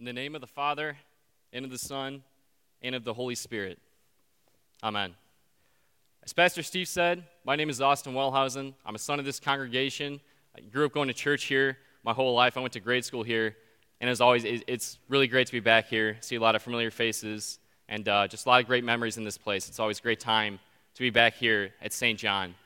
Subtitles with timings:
[0.00, 0.96] In the name of the Father,
[1.52, 2.24] and of the Son,
[2.82, 3.78] and of the Holy Spirit.
[4.82, 5.14] Amen.
[6.24, 8.74] As Pastor Steve said, my name is Austin Wellhausen.
[8.84, 10.20] I'm a son of this congregation.
[10.56, 12.56] I grew up going to church here my whole life.
[12.56, 13.56] I went to grade school here.
[14.00, 16.90] And as always, it's really great to be back here, see a lot of familiar
[16.90, 19.68] faces, and uh, just a lot of great memories in this place.
[19.68, 20.58] It's always a great time
[20.94, 22.18] to be back here at St.
[22.18, 22.56] John.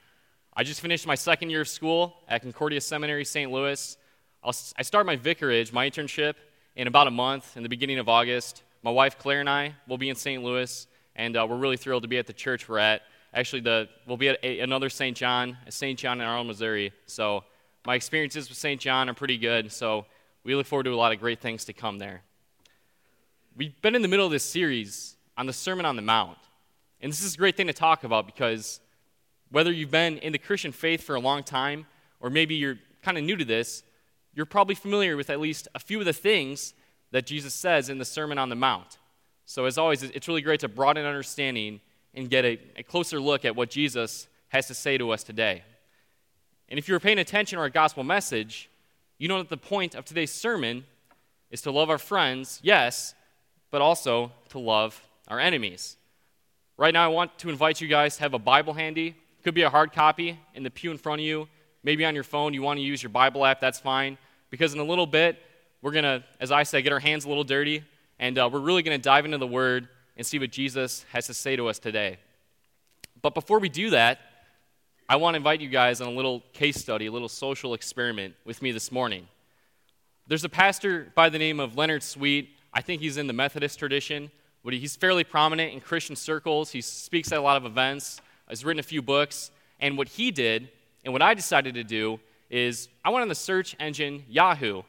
[0.57, 3.53] I just finished my second year of school at Concordia Seminary, St.
[3.53, 3.99] Louis.
[4.43, 6.35] I'll, I start my vicarage, my internship,
[6.79, 8.63] in about a month, in the beginning of August.
[8.85, 10.45] My wife Claire and I will be in St.
[10.45, 13.03] Louis, and uh, we're really thrilled to be at the church we're at.
[13.35, 15.17] Actually, the, we'll be at a, another St.
[15.17, 15.99] John, St.
[15.99, 16.93] John in Arnold, Missouri.
[17.07, 17.43] So
[17.85, 18.81] my experiences with St.
[18.81, 19.73] John are pretty good.
[19.73, 20.07] So
[20.45, 22.23] we look forward to a lot of great things to come there.
[23.57, 26.39] We've been in the middle of this series on the Sermon on the Mount.
[27.01, 28.79] And this is a great thing to talk about because
[29.51, 31.87] whether you've been in the Christian faith for a long time
[32.21, 33.83] or maybe you're kind of new to this,
[34.39, 36.73] you're probably familiar with at least a few of the things
[37.11, 38.97] that Jesus says in the Sermon on the Mount.
[39.47, 41.81] So, as always, it's really great to broaden understanding
[42.15, 45.65] and get a, a closer look at what Jesus has to say to us today.
[46.69, 48.71] And if you're paying attention to our gospel message,
[49.19, 50.85] you know that the point of today's sermon
[51.51, 53.17] is to love our friends, yes,
[53.73, 55.97] but also to love our enemies.
[56.77, 59.09] Right now, I want to invite you guys to have a Bible handy.
[59.09, 61.49] It could be a hard copy in the pew in front of you.
[61.83, 64.17] Maybe on your phone, you want to use your Bible app, that's fine.
[64.51, 65.43] Because in a little bit,
[65.83, 67.85] we're going to, as I say, get our hands a little dirty,
[68.19, 71.27] and uh, we're really going to dive into the Word and see what Jesus has
[71.27, 72.19] to say to us today.
[73.23, 74.19] But before we do that,
[75.09, 78.35] I want to invite you guys on a little case study, a little social experiment
[78.45, 79.27] with me this morning.
[80.27, 82.51] There's a pastor by the name of Leonard Sweet.
[82.75, 84.31] I think he's in the Methodist tradition,
[84.63, 86.71] but he's fairly prominent in Christian circles.
[86.71, 89.51] He speaks at a lot of events, he's written a few books.
[89.81, 90.69] And what he did,
[91.05, 94.83] and what I decided to do, is I went on the search engine Yahoo,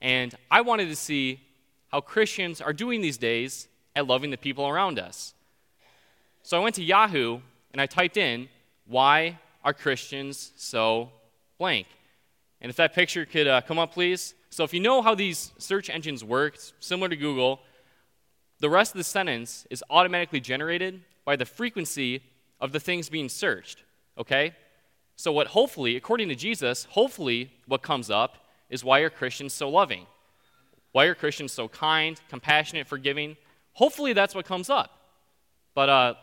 [0.00, 1.40] and I wanted to see
[1.88, 5.34] how Christians are doing these days at loving the people around us.
[6.42, 7.40] So I went to Yahoo
[7.72, 8.48] and I typed in,
[8.86, 11.10] Why are Christians so
[11.58, 11.86] blank?
[12.60, 14.34] And if that picture could uh, come up, please.
[14.50, 17.60] So if you know how these search engines work, similar to Google,
[18.60, 22.22] the rest of the sentence is automatically generated by the frequency
[22.60, 23.82] of the things being searched.
[24.18, 24.54] Okay?
[25.16, 28.38] So, what hopefully, according to Jesus, hopefully what comes up
[28.68, 30.06] is why are Christians so loving?
[30.92, 33.36] Why are Christians so kind, compassionate, forgiving?
[33.72, 34.90] Hopefully that's what comes up.
[35.74, 36.14] But uh,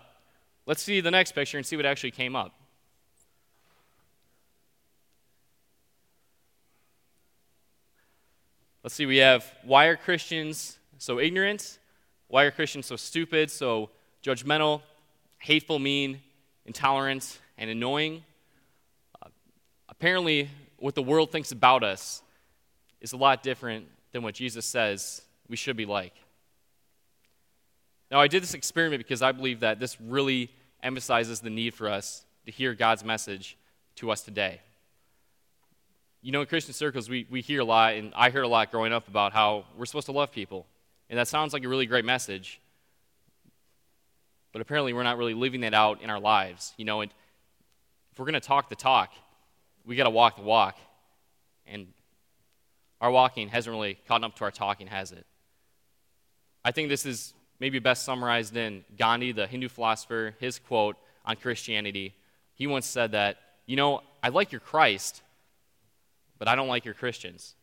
[0.66, 2.54] let's see the next picture and see what actually came up.
[8.84, 11.78] Let's see, we have why are Christians so ignorant?
[12.28, 13.90] Why are Christians so stupid, so
[14.24, 14.82] judgmental,
[15.38, 16.22] hateful, mean,
[16.66, 18.24] intolerant, and annoying?
[20.02, 22.24] Apparently, what the world thinks about us
[23.02, 26.16] is a lot different than what Jesus says we should be like.
[28.10, 30.50] Now, I did this experiment because I believe that this really
[30.82, 33.56] emphasizes the need for us to hear God's message
[33.98, 34.62] to us today.
[36.24, 38.72] You know, in Christian circles, we, we hear a lot, and I heard a lot
[38.72, 40.66] growing up about how we're supposed to love people.
[41.12, 42.60] And that sounds like a really great message.
[44.52, 46.74] But apparently, we're not really living that out in our lives.
[46.78, 47.14] You know, and
[48.12, 49.14] if we're going to talk the talk,
[49.86, 50.78] we got to walk the walk.
[51.66, 51.88] And
[53.00, 55.26] our walking hasn't really caught up to our talking, has it?
[56.64, 61.36] I think this is maybe best summarized in Gandhi, the Hindu philosopher, his quote on
[61.36, 62.14] Christianity.
[62.54, 65.22] He once said that, You know, I like your Christ,
[66.38, 67.56] but I don't like your Christians.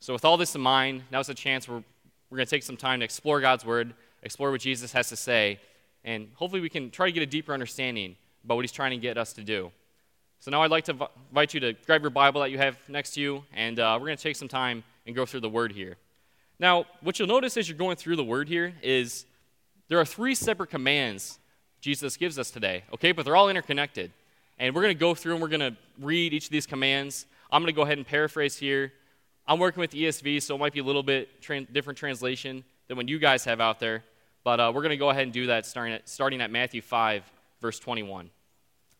[0.00, 1.82] So, with all this in mind, now's a chance where
[2.30, 5.16] we're going to take some time to explore God's Word, explore what Jesus has to
[5.16, 5.58] say,
[6.04, 8.98] and hopefully we can try to get a deeper understanding about what He's trying to
[8.98, 9.72] get us to do.
[10.38, 13.14] So now I'd like to invite you to grab your Bible that you have next
[13.14, 15.72] to you, and uh, we're going to take some time and go through the Word
[15.72, 15.96] here.
[16.58, 19.26] Now, what you'll notice as you're going through the Word here is
[19.88, 21.38] there are three separate commands
[21.80, 23.12] Jesus gives us today, okay?
[23.12, 24.10] But they're all interconnected.
[24.58, 27.26] And we're going to go through and we're going to read each of these commands.
[27.50, 28.92] I'm going to go ahead and paraphrase here.
[29.46, 33.08] I'm working with ESV, so it might be a little bit different translation than what
[33.08, 34.02] you guys have out there.
[34.42, 36.80] But uh, we're going to go ahead and do that starting at, starting at Matthew
[36.80, 37.22] 5,
[37.60, 38.30] verse 21.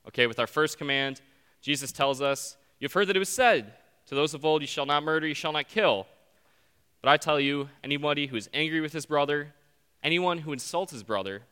[0.09, 1.21] Okay, with our first command,
[1.61, 3.73] Jesus tells us, You've heard that it was said,
[4.07, 6.07] To those of old, you shall not murder, you shall not kill.
[7.03, 9.55] But I tell you, anybody who is angry with his brother,
[10.03, 11.43] anyone who insults his brother,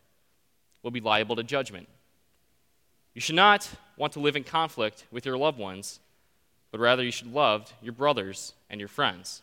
[0.82, 1.88] will be liable to judgment.
[3.14, 6.00] You should not want to live in conflict with your loved ones,
[6.70, 9.42] but rather you should love your brothers and your friends.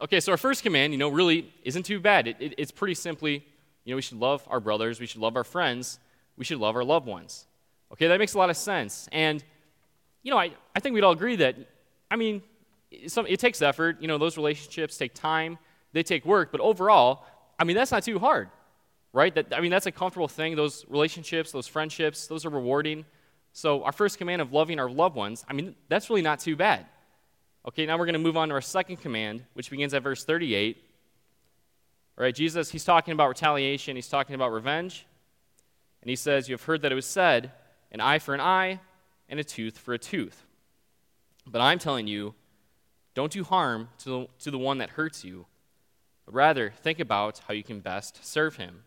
[0.00, 2.28] Okay, so our first command, you know, really isn't too bad.
[2.28, 3.44] It, it, it's pretty simply,
[3.84, 5.98] you know, we should love our brothers, we should love our friends,
[6.36, 7.46] we should love our loved ones.
[7.92, 9.08] Okay, that makes a lot of sense.
[9.12, 9.42] And,
[10.22, 11.56] you know, I, I think we'd all agree that,
[12.10, 12.42] I mean,
[13.06, 14.00] some, it takes effort.
[14.00, 15.58] You know, those relationships take time,
[15.92, 17.24] they take work, but overall,
[17.58, 18.50] I mean, that's not too hard,
[19.12, 19.34] right?
[19.34, 20.56] That, I mean, that's a comfortable thing.
[20.56, 23.04] Those relationships, those friendships, those are rewarding.
[23.52, 26.54] So, our first command of loving our loved ones, I mean, that's really not too
[26.54, 26.86] bad.
[27.66, 30.24] Okay, now we're going to move on to our second command, which begins at verse
[30.24, 30.76] 38.
[32.16, 35.06] All right, Jesus, he's talking about retaliation, he's talking about revenge.
[36.02, 37.52] And he says, You have heard that it was said,
[37.90, 38.80] an eye for an eye
[39.28, 40.44] and a tooth for a tooth.
[41.46, 42.34] But I'm telling you,
[43.14, 45.46] don't do harm to the, to the one that hurts you,
[46.26, 48.84] rather think about how you can best serve him.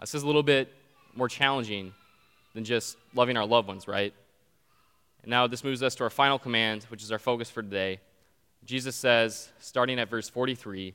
[0.00, 0.72] This is a little bit
[1.14, 1.92] more challenging
[2.54, 4.14] than just loving our loved ones, right?
[5.22, 8.00] And now this moves us to our final command, which is our focus for today.
[8.64, 10.94] Jesus says, starting at verse 43,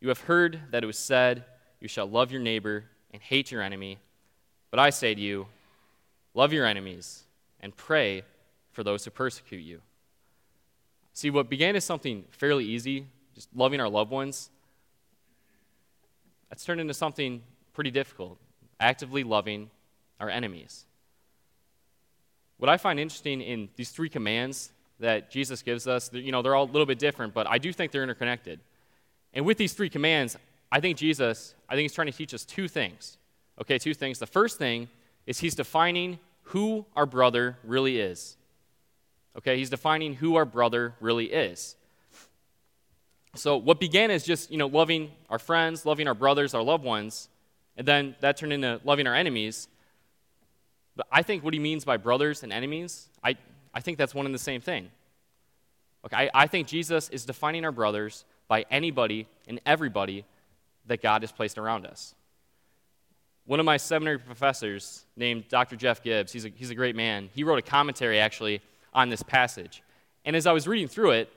[0.00, 1.44] You have heard that it was said,
[1.80, 3.98] You shall love your neighbor and hate your enemy.
[4.70, 5.46] But I say to you,
[6.36, 7.24] love your enemies
[7.60, 8.22] and pray
[8.70, 9.80] for those who persecute you.
[11.14, 14.50] See, what began as something fairly easy, just loving our loved ones,
[16.50, 17.42] that's turned into something
[17.72, 18.38] pretty difficult,
[18.78, 19.70] actively loving
[20.20, 20.84] our enemies.
[22.58, 26.54] What I find interesting in these three commands that Jesus gives us, you know, they're
[26.54, 28.60] all a little bit different, but I do think they're interconnected.
[29.32, 30.36] And with these three commands,
[30.70, 33.18] I think Jesus, I think he's trying to teach us two things.
[33.60, 34.18] Okay, two things.
[34.18, 34.88] The first thing
[35.26, 38.36] is he's defining who our brother really is.
[39.36, 41.76] Okay, he's defining who our brother really is.
[43.34, 46.84] So what began as just, you know, loving our friends, loving our brothers, our loved
[46.84, 47.28] ones,
[47.76, 49.68] and then that turned into loving our enemies,
[50.94, 53.36] but I think what he means by brothers and enemies, I,
[53.74, 54.90] I think that's one and the same thing.
[56.06, 60.24] Okay, I, I think Jesus is defining our brothers by anybody and everybody
[60.86, 62.14] that God has placed around us.
[63.46, 65.76] One of my seminary professors, named Dr.
[65.76, 68.60] Jeff Gibbs, he's a, he's a great man, he wrote a commentary actually
[68.92, 69.82] on this passage.
[70.24, 71.32] And as I was reading through it,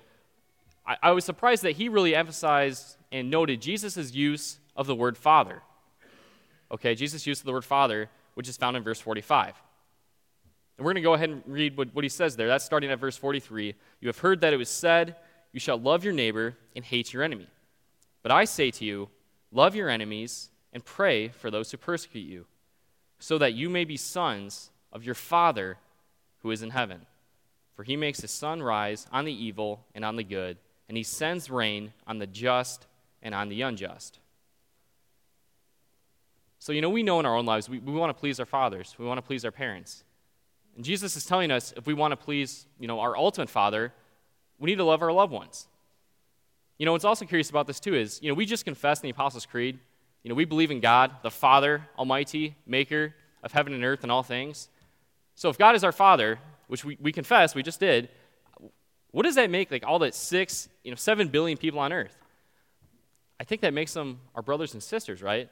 [0.86, 5.18] I, I was surprised that he really emphasized and noted Jesus' use of the word
[5.18, 5.62] Father.
[6.72, 9.62] Okay, Jesus' use of the word Father which is found in verse 45.
[10.78, 12.48] And we're going to go ahead and read what, what he says there.
[12.48, 13.76] That's starting at verse 43.
[14.00, 15.18] You have heard that it was said,
[15.52, 17.48] You shall love your neighbor and hate your enemy.
[18.24, 19.10] But I say to you,
[19.52, 22.46] love your enemies and pray for those who persecute you,
[23.20, 25.78] so that you may be sons of your Father
[26.42, 27.06] who is in heaven.
[27.76, 30.58] For he makes his sun rise on the evil and on the good,
[30.88, 32.88] and he sends rain on the just
[33.22, 34.20] and on the unjust.
[36.60, 38.46] So, you know, we know in our own lives we, we want to please our
[38.46, 40.04] fathers, we want to please our parents.
[40.76, 43.94] And Jesus is telling us if we want to please, you know, our ultimate father,
[44.60, 45.68] we need to love our loved ones.
[46.78, 49.08] You know, what's also curious about this too is, you know, we just confessed in
[49.08, 49.80] the Apostles' Creed,
[50.24, 53.14] you know, we believe in God, the Father, Almighty, Maker
[53.44, 54.70] of heaven and earth and all things.
[55.36, 58.10] So if God is our Father, which we, we confess, we just did,
[59.12, 62.16] what does that make like all the six, you know, seven billion people on earth?
[63.40, 65.50] I think that makes them our brothers and sisters, right?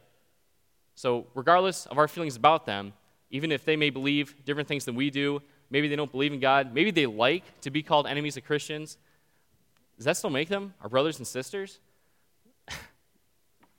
[0.96, 2.94] So, regardless of our feelings about them,
[3.30, 6.40] even if they may believe different things than we do, maybe they don't believe in
[6.40, 8.98] God, maybe they like to be called enemies of Christians,
[9.96, 11.80] does that still make them our brothers and sisters?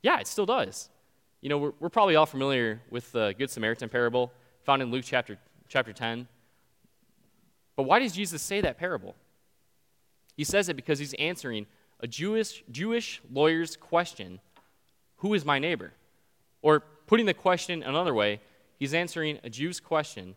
[0.03, 0.89] Yeah, it still does.
[1.41, 4.33] You know, we're, we're, probably all familiar with the Good Samaritan parable
[4.65, 6.27] found in Luke chapter, chapter 10.
[7.77, 9.15] But why does Jesus say that parable?
[10.37, 11.67] He says it because he's answering
[12.01, 14.41] a Jewish, Jewish lawyer's question
[15.19, 15.93] Who is my neighbor?
[16.61, 18.39] Or Putting the question another way,
[18.79, 20.37] he's answering a Jew's question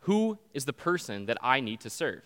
[0.00, 2.22] Who is the person that I need to serve?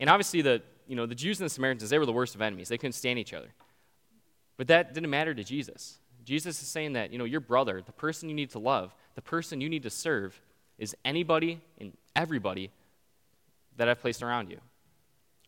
[0.00, 2.42] And obviously, the, you know, the Jews and the Samaritans, they were the worst of
[2.42, 2.68] enemies.
[2.68, 3.48] They couldn't stand each other.
[4.56, 5.98] But that didn't matter to Jesus.
[6.24, 9.22] Jesus is saying that, you know, your brother, the person you need to love, the
[9.22, 10.40] person you need to serve,
[10.78, 12.70] is anybody and everybody
[13.76, 14.58] that I've placed around you.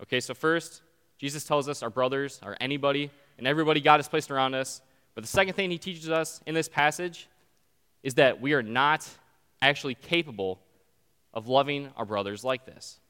[0.03, 0.83] Okay, so first,
[1.19, 4.81] Jesus tells us our brothers are anybody and everybody God has placed around us.
[5.15, 7.29] But the second thing he teaches us in this passage
[8.03, 9.09] is that we are not
[9.61, 10.61] actually capable
[11.35, 13.01] of loving our brothers like this.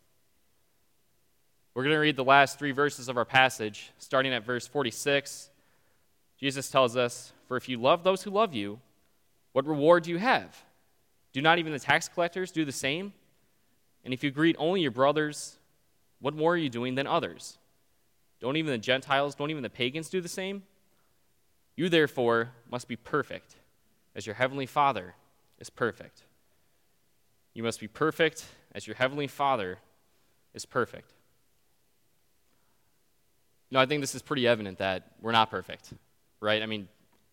[1.75, 5.48] We're going to read the last three verses of our passage, starting at verse 46.
[6.39, 8.81] Jesus tells us, For if you love those who love you,
[9.53, 10.65] what reward do you have?
[11.33, 13.13] Do not even the tax collectors do the same?
[14.05, 15.59] And if you greet only your brothers,
[16.21, 17.59] what more are you doing than others?
[18.41, 20.63] Don't even the Gentiles, don't even the pagans do the same?
[21.77, 23.57] You, therefore, must be perfect,
[24.15, 25.15] as your heavenly Father
[25.59, 26.23] is perfect.
[27.55, 29.79] You must be perfect, as your heavenly Father
[30.55, 31.13] is perfect.
[33.71, 35.93] No, I think this is pretty evident that we're not perfect,
[36.41, 36.63] right?
[36.63, 36.89] I mean,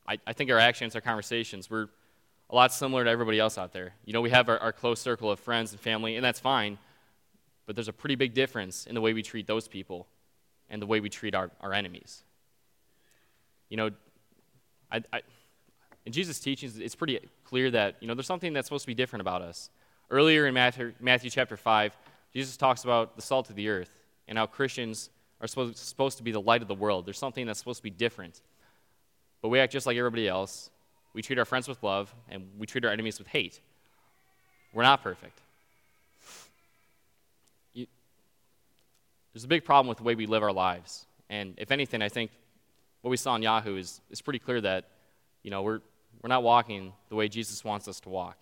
[0.08, 1.88] I, I think our actions, our conversations, we're
[2.50, 3.94] a lot similar to everybody else out there.
[4.06, 6.78] You know, we have our, our close circle of friends and family, and that's fine.
[7.66, 10.08] but there's a pretty big difference in the way we treat those people
[10.70, 12.24] and the way we treat our, our enemies.
[13.70, 13.90] You know,
[14.92, 15.22] I, I,
[16.06, 18.94] in Jesus' teachings, it's pretty clear that, you know, there's something that's supposed to be
[18.94, 19.70] different about us.
[20.12, 21.98] Earlier in Matthew, Matthew chapter 5,
[22.34, 23.90] Jesus talks about the salt of the earth
[24.28, 25.10] and how Christians
[25.42, 27.06] are supposed, supposed to be the light of the world.
[27.06, 28.42] There's something that's supposed to be different.
[29.46, 30.72] But we act just like everybody else.
[31.14, 33.60] We treat our friends with love, and we treat our enemies with hate.
[34.74, 35.40] We're not perfect.
[37.76, 37.86] You,
[39.32, 41.06] there's a big problem with the way we live our lives.
[41.30, 42.32] And if anything, I think
[43.02, 44.86] what we saw on Yahoo is, is pretty clear that,
[45.44, 45.82] you know, we're,
[46.24, 48.38] we're not walking the way Jesus wants us to walk.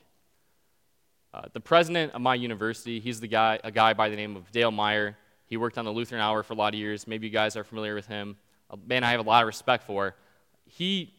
[1.33, 4.49] Uh, the president of my university, he's the guy, a guy by the name of
[4.53, 5.17] Dale Meyer.
[5.47, 7.07] He worked on the Lutheran Hour for a lot of years.
[7.07, 8.37] Maybe you guys are familiar with him.
[8.69, 10.15] A man I have a lot of respect for.
[10.65, 11.13] He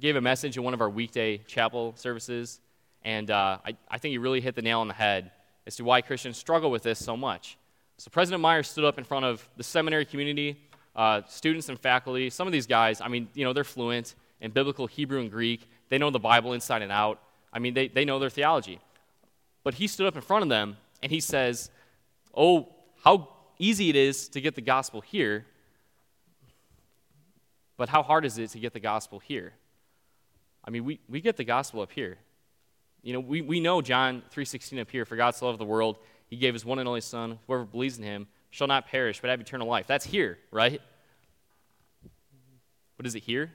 [0.00, 2.60] gave a message in one of our weekday chapel services,
[3.04, 5.30] and uh, I, I think he really hit the nail on the head
[5.66, 7.56] as to why Christians struggle with this so much.
[7.98, 10.60] So President Meyer stood up in front of the seminary community,
[10.94, 12.30] uh, students and faculty.
[12.30, 15.68] Some of these guys, I mean, you know, they're fluent in biblical Hebrew and Greek.
[15.88, 17.20] They know the Bible inside and out.
[17.52, 18.80] I mean, they, they know their theology.
[19.64, 21.70] But he stood up in front of them and he says,
[22.34, 22.68] Oh,
[23.02, 25.46] how easy it is to get the gospel here,
[27.76, 29.52] but how hard is it to get the gospel here?
[30.64, 32.18] I mean, we, we get the gospel up here.
[33.02, 35.98] You know, we, we know John 3.16 up here, for God so loved the world,
[36.28, 39.30] he gave his one and only son, whoever believes in him shall not perish, but
[39.30, 39.86] have eternal life.
[39.86, 40.80] That's here, right?
[42.96, 43.52] But is it here?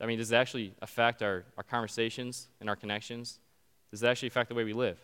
[0.00, 3.38] I mean, does it actually affect our, our conversations and our connections?
[3.90, 4.98] Does it actually affect the way we live?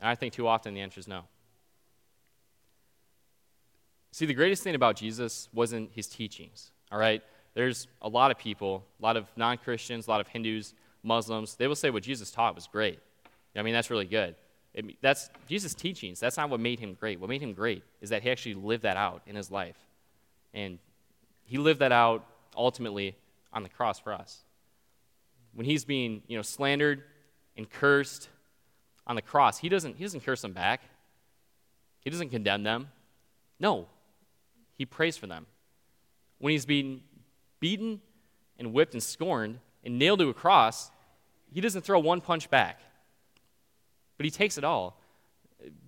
[0.00, 1.24] And I think too often the answer is no.
[4.12, 7.22] See, the greatest thing about Jesus wasn't his teachings, all right?
[7.54, 11.54] There's a lot of people, a lot of non Christians, a lot of Hindus, Muslims,
[11.56, 12.98] they will say what Jesus taught was great.
[13.56, 14.36] I mean, that's really good.
[14.74, 16.20] It, that's Jesus' teachings.
[16.20, 17.18] That's not what made him great.
[17.18, 19.76] What made him great is that he actually lived that out in his life.
[20.54, 20.78] And
[21.44, 22.24] he lived that out
[22.56, 23.16] ultimately
[23.52, 24.44] on the cross for us.
[25.54, 27.02] When he's being, you know, slandered
[27.56, 28.28] and cursed
[29.06, 30.82] on the cross, he doesn't, he doesn't curse them back.
[32.00, 32.90] He doesn't condemn them.
[33.58, 33.86] No,
[34.76, 35.46] he prays for them.
[36.38, 37.02] When he's being
[37.60, 38.00] beaten
[38.58, 40.90] and whipped and scorned and nailed to a cross,
[41.52, 42.80] he doesn't throw one punch back.
[44.16, 45.00] But he takes it all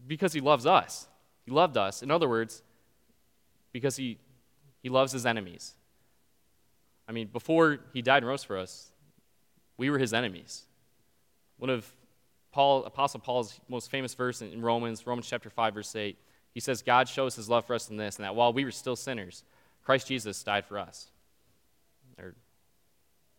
[0.07, 1.09] because he loves us.
[1.45, 2.03] He loved us.
[2.03, 2.63] In other words,
[3.73, 4.19] because he,
[4.83, 5.75] he loves his enemies.
[7.09, 8.93] I mean, before he died and rose for us,
[9.77, 10.65] we were his enemies.
[11.59, 11.93] One of
[12.53, 16.19] Paul, Apostle Paul's most famous verse in Romans, Romans chapter 5, verse 8,
[16.53, 18.71] he says, God shows his love for us in this, and that while we were
[18.73, 19.45] still sinners,
[19.91, 21.09] Christ Jesus died for us.
[22.17, 22.37] Or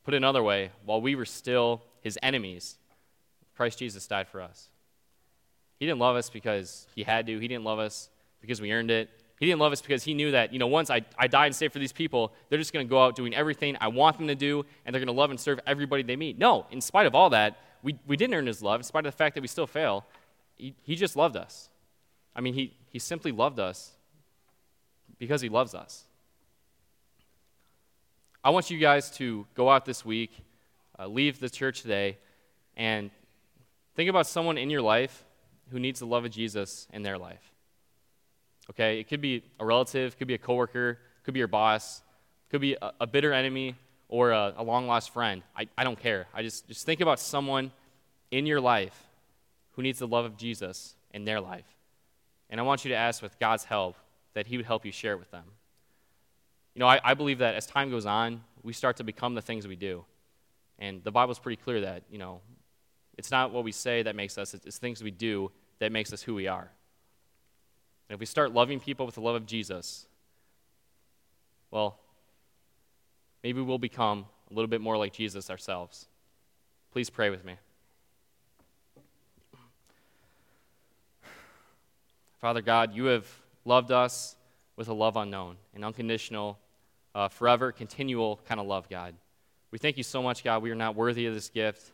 [0.03, 2.75] put another way, while we were still his enemies,
[3.55, 4.67] Christ Jesus died for us.
[5.79, 8.10] He didn't love us because he had to, he didn't love us
[8.41, 9.10] because we earned it.
[9.39, 11.55] He didn't love us because he knew that, you know, once I, I die and
[11.55, 14.27] stay for these people, they're just going to go out doing everything I want them
[14.27, 16.38] to do, and they're going to love and serve everybody they meet.
[16.38, 19.13] No, in spite of all that, we, we didn't earn his love, in spite of
[19.13, 20.05] the fact that we still fail.
[20.58, 21.70] He, he just loved us.
[22.36, 23.93] I mean, he, he simply loved us
[25.17, 26.08] because he loves us.
[28.43, 30.31] I want you guys to go out this week,
[30.98, 32.17] uh, leave the church today,
[32.75, 33.12] and
[33.95, 35.24] think about someone in your life
[35.69, 37.53] who needs the love of Jesus in their life.
[38.71, 39.00] Okay?
[39.00, 42.01] It could be a relative, could be a coworker, could be your boss,
[42.50, 43.75] could be a, a bitter enemy
[44.10, 45.43] or a, a long lost friend.
[45.55, 46.25] I, I don't care.
[46.33, 47.71] I just, just think about someone
[48.31, 49.07] in your life
[49.74, 51.67] who needs the love of Jesus in their life.
[52.50, 53.98] And I want you to ask, with God's help,
[54.33, 55.45] that He would help you share it with them.
[56.74, 59.42] You know, I, I believe that as time goes on, we start to become the
[59.42, 60.06] things we do.
[60.80, 62.42] And the Bible's pretty clear that, you know,
[63.18, 66.24] it's not what we say that makes us, it's things we do that makes us
[66.24, 66.72] who we are.
[68.10, 70.08] And if we start loving people with the love of Jesus,
[71.70, 72.00] well,
[73.44, 76.08] maybe we'll become a little bit more like Jesus ourselves.
[76.92, 77.56] Please pray with me.
[82.40, 83.28] Father God, you have
[83.66, 84.36] loved us
[84.75, 86.58] with a love unknown, an unconditional,
[87.13, 89.16] uh, forever, continual kind of love, God.
[89.72, 90.63] We thank you so much, God.
[90.63, 91.92] We are not worthy of this gift.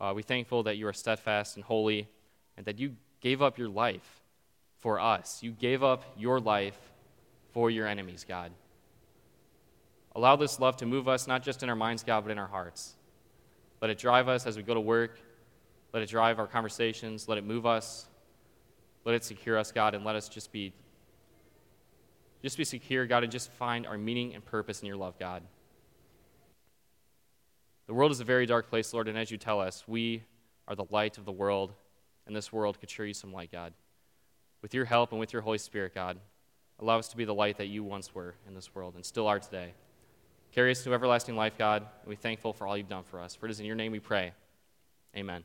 [0.00, 2.08] Uh, we're thankful that you are steadfast and holy
[2.56, 4.22] and that you gave up your life
[4.80, 5.42] for us.
[5.42, 6.78] You gave up your life
[7.52, 8.52] for your enemies, God.
[10.16, 12.46] Allow this love to move us, not just in our minds, God, but in our
[12.46, 12.94] hearts.
[13.80, 15.18] Let it drive us as we go to work.
[15.92, 17.28] Let it drive our conversations.
[17.28, 18.06] Let it move us
[19.04, 20.72] let it secure us, God, and let us just be
[22.44, 25.42] just be secure, God, and just find our meaning and purpose in your love, God.
[27.86, 30.22] The world is a very dark place, Lord, and as you tell us, we
[30.68, 31.72] are the light of the world,
[32.26, 33.72] and this world could sure use some light, God.
[34.64, 36.18] with your help and with your Holy Spirit, God,
[36.80, 39.26] allow us to be the light that you once were in this world and still
[39.26, 39.74] are today.
[40.52, 43.34] Carry us to everlasting life, God, and we're thankful for all you've done for us.
[43.34, 44.32] For it is in your name we pray.
[45.14, 45.44] Amen.